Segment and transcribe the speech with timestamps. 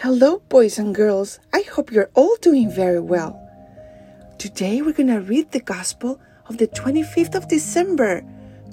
[0.00, 1.40] Hello, boys and girls.
[1.54, 3.40] I hope you're all doing very well.
[4.36, 6.20] Today we're going to read the Gospel
[6.50, 8.22] of the 25th of December,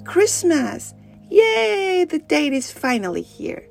[0.04, 0.92] Christmas.
[1.30, 2.04] Yay!
[2.04, 3.66] The date is finally here.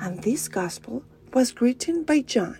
[0.00, 1.04] And this Gospel
[1.34, 2.58] was written by John.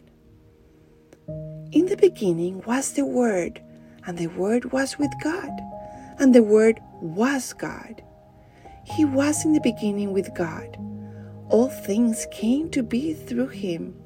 [1.73, 3.63] In the beginning was the Word,
[4.07, 5.51] and the Word was with God,
[6.19, 8.03] and the Word was God.
[8.85, 10.77] He was in the beginning with God.
[11.49, 13.97] All things came to be through him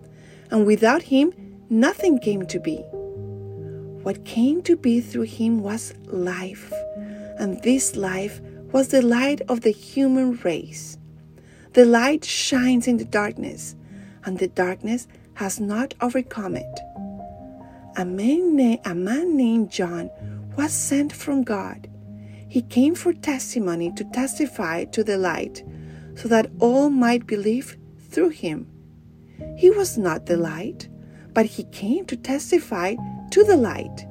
[0.55, 1.33] and without him,
[1.69, 2.77] nothing came to be.
[4.05, 6.73] What came to be through him was life,
[7.41, 8.41] and this life
[8.71, 10.97] was the light of the human race.
[11.73, 13.75] The light shines in the darkness,
[14.25, 16.81] and the darkness has not overcome it.
[17.97, 20.09] A man, na- a man named John
[20.57, 21.89] was sent from God.
[22.49, 25.65] He came for testimony to testify to the light,
[26.15, 27.77] so that all might believe
[28.09, 28.69] through him.
[29.57, 30.89] He was not the light,
[31.33, 32.97] but he came to testify
[33.31, 34.07] to the light.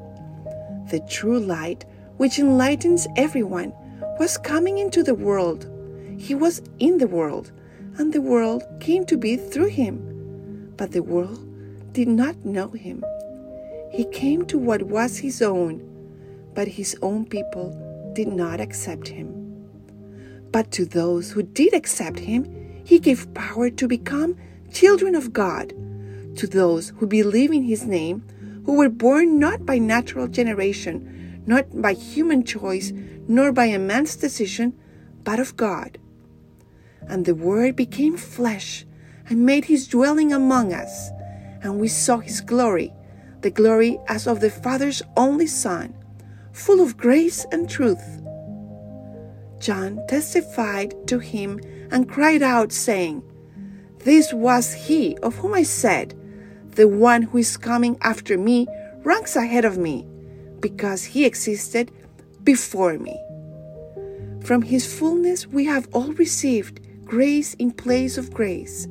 [0.89, 1.85] The true light,
[2.17, 3.73] which enlightens everyone,
[4.19, 5.69] was coming into the world.
[6.17, 7.51] He was in the world,
[7.97, 10.73] and the world came to be through him.
[10.77, 11.39] But the world
[11.93, 13.03] did not know him.
[13.91, 15.81] He came to what was his own,
[16.53, 17.71] but his own people
[18.13, 19.43] did not accept him.
[20.51, 24.35] But to those who did accept him, he gave power to become
[24.73, 25.69] children of God,
[26.35, 28.23] to those who believe in his name,
[28.65, 32.91] who were born not by natural generation, not by human choice,
[33.27, 34.73] nor by a man's decision,
[35.23, 35.97] but of God.
[37.07, 38.85] And the Word became flesh
[39.29, 41.09] and made his dwelling among us,
[41.61, 42.91] and we saw his glory,
[43.41, 45.93] the glory as of the Father's only Son,
[46.51, 48.21] full of grace and truth.
[49.59, 51.59] John testified to him
[51.91, 53.23] and cried out, saying,
[54.03, 56.13] this was he of whom I said,
[56.71, 58.67] The one who is coming after me
[59.03, 60.07] ranks ahead of me,
[60.59, 61.91] because he existed
[62.43, 63.17] before me.
[64.43, 68.87] From his fullness we have all received grace in place of grace,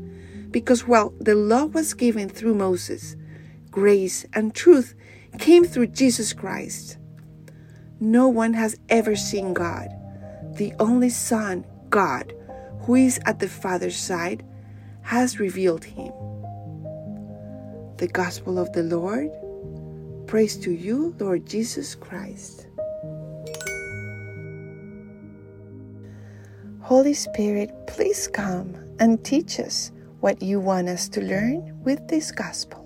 [0.50, 3.16] because while the law was given through Moses,
[3.70, 4.94] grace and truth
[5.38, 6.98] came through Jesus Christ.
[8.00, 9.88] No one has ever seen God,
[10.56, 12.32] the only Son, God,
[12.82, 14.44] who is at the Father's side
[15.02, 16.12] has revealed him.
[17.98, 19.30] The Gospel of the Lord.
[20.26, 22.66] Praise to you, Lord Jesus Christ.
[26.80, 32.32] Holy Spirit, please come and teach us what you want us to learn with this
[32.32, 32.78] Gospel.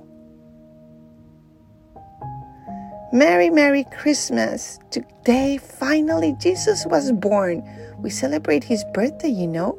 [3.12, 4.78] Merry, Merry Christmas!
[4.90, 7.62] Today, finally, Jesus was born.
[7.98, 9.78] We celebrate his birthday, you know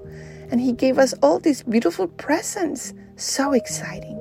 [0.50, 2.94] and He gave us all these beautiful presents.
[3.16, 4.18] So exciting.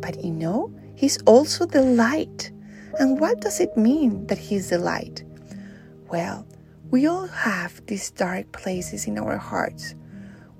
[0.00, 2.50] But you know, He's also the light.
[2.98, 5.24] And what does it mean that He's the light?
[6.10, 6.46] Well,
[6.90, 9.94] we all have these dark places in our hearts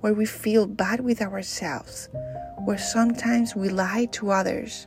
[0.00, 2.08] where we feel bad with ourselves,
[2.64, 4.86] where sometimes we lie to others,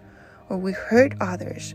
[0.49, 1.73] or we hurt others,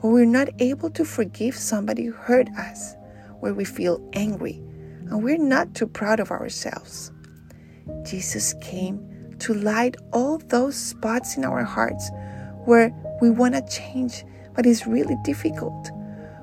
[0.00, 2.94] or we're not able to forgive somebody who hurt us,
[3.40, 4.62] where we feel angry,
[5.10, 7.12] and we're not too proud of ourselves.
[8.04, 12.10] Jesus came to light all those spots in our hearts
[12.64, 15.90] where we want to change, but it's really difficult.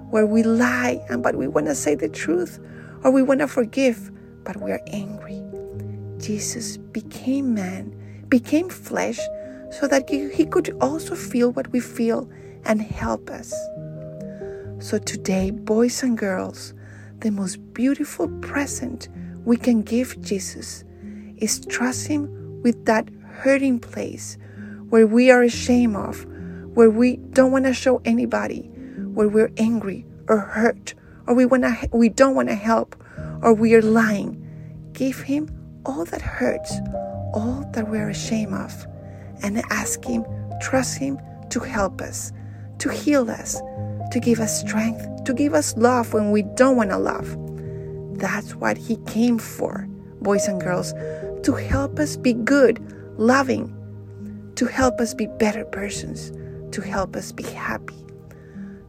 [0.09, 2.59] Where we lie, and but we want to say the truth,
[3.03, 4.11] or we want to forgive,
[4.43, 5.43] but we are angry.
[6.19, 7.93] Jesus became man,
[8.29, 9.19] became flesh,
[9.71, 12.29] so that he could also feel what we feel
[12.63, 13.53] and help us.
[14.79, 16.73] So today, boys and girls,
[17.19, 19.09] the most beautiful present
[19.43, 20.84] we can give Jesus
[21.37, 24.37] is trust Him with that hurting place
[24.89, 26.25] where we are ashamed of,
[26.75, 28.69] where we don't want to show anybody,
[29.13, 30.93] where we're angry or hurt,
[31.27, 32.95] or we wanna we don't want to help,
[33.41, 34.41] or we are lying.
[34.93, 35.49] Give Him
[35.85, 36.73] all that hurts,
[37.33, 38.87] all that we're ashamed of,
[39.43, 40.25] and ask Him,
[40.61, 41.19] trust Him
[41.49, 42.31] to help us,
[42.79, 43.61] to heal us,
[44.11, 47.37] to give us strength, to give us love when we don't want to love.
[48.17, 49.87] That's what He came for,
[50.21, 50.93] boys and girls,
[51.45, 52.81] to help us be good,
[53.17, 53.71] loving,
[54.55, 56.31] to help us be better persons,
[56.73, 57.95] to help us be happy.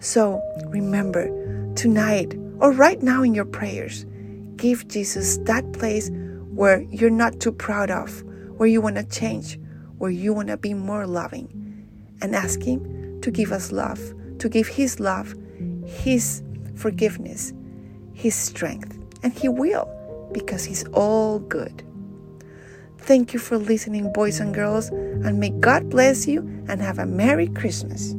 [0.01, 1.27] So remember,
[1.75, 4.07] tonight or right now in your prayers,
[4.57, 6.11] give Jesus that place
[6.55, 8.23] where you're not too proud of,
[8.57, 9.59] where you want to change,
[9.99, 11.47] where you want to be more loving,
[12.23, 14.01] and ask Him to give us love,
[14.39, 15.35] to give His love,
[15.85, 16.43] His
[16.75, 17.53] forgiveness,
[18.15, 18.99] His strength.
[19.23, 21.83] And He will, because He's all good.
[22.99, 27.07] Thank you for listening, boys and girls, and may God bless you and have a
[27.07, 28.15] Merry Christmas.